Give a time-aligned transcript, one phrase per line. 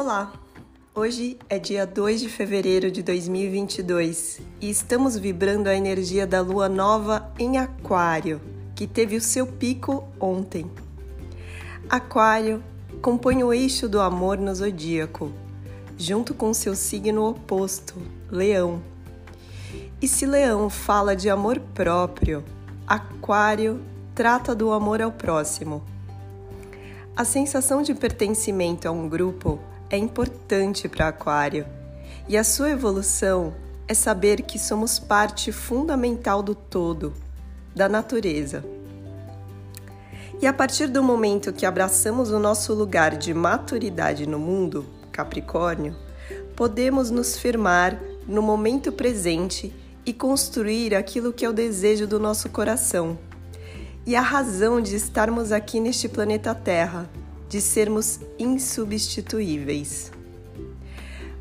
[0.00, 0.32] Olá!
[0.94, 6.68] Hoje é dia 2 de fevereiro de 2022 e estamos vibrando a energia da lua
[6.68, 8.40] nova em Aquário,
[8.76, 10.70] que teve o seu pico ontem.
[11.90, 12.62] Aquário
[13.02, 15.32] compõe o eixo do amor no zodíaco,
[15.96, 17.96] junto com seu signo oposto,
[18.30, 18.80] Leão.
[20.00, 22.44] E se Leão fala de amor próprio,
[22.86, 23.80] Aquário
[24.14, 25.82] trata do amor ao próximo.
[27.16, 29.58] A sensação de pertencimento a um grupo
[29.90, 31.66] é importante para Aquário,
[32.28, 33.54] e a sua evolução
[33.86, 37.14] é saber que somos parte fundamental do todo,
[37.74, 38.64] da natureza.
[40.40, 45.96] E a partir do momento que abraçamos o nosso lugar de maturidade no mundo, Capricórnio,
[46.54, 52.48] podemos nos firmar no momento presente e construir aquilo que é o desejo do nosso
[52.50, 53.18] coração.
[54.06, 57.10] E a razão de estarmos aqui neste planeta Terra,
[57.48, 60.12] de sermos insubstituíveis.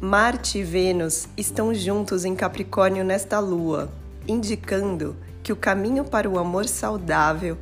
[0.00, 3.90] Marte e Vênus estão juntos em Capricórnio nesta lua,
[4.28, 7.56] indicando que o caminho para o amor saudável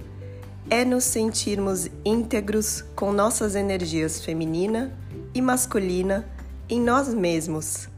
[0.69, 4.97] é nos sentirmos íntegros com nossas energias feminina
[5.35, 6.29] e masculina
[6.69, 7.89] em nós mesmos,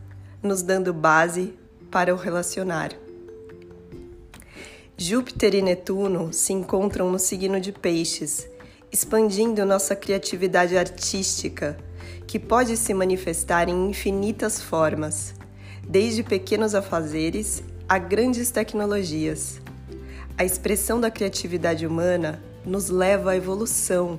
[0.42, 1.54] nos dando base
[1.90, 2.92] para o relacionar.
[4.96, 8.46] Júpiter e Netuno se encontram no signo de Peixes,
[8.94, 11.76] expandindo nossa criatividade artística,
[12.28, 15.34] que pode se manifestar em infinitas formas,
[15.84, 19.60] desde pequenos afazeres a grandes tecnologias.
[20.38, 24.16] A expressão da criatividade humana nos leva à evolução.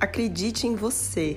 [0.00, 1.36] Acredite em você.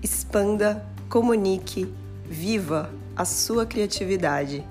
[0.00, 1.92] Expanda, comunique,
[2.24, 4.64] viva a sua criatividade.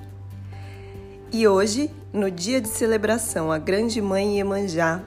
[1.34, 5.04] E hoje, no dia de celebração à Grande Mãe Iemanjá,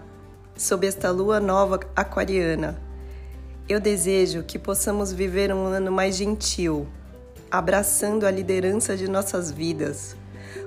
[0.56, 2.80] sob esta lua nova aquariana,
[3.68, 6.86] eu desejo que possamos viver um ano mais gentil,
[7.50, 10.16] abraçando a liderança de nossas vidas,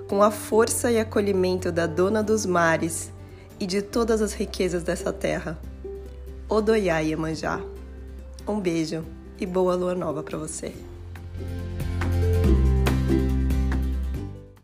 [0.07, 3.11] com a força e acolhimento da Dona dos Mares
[3.59, 5.57] e de todas as riquezas dessa terra.
[6.47, 7.61] Odoiá Iemanjá.
[8.47, 9.05] Um beijo
[9.39, 10.73] e boa lua nova para você.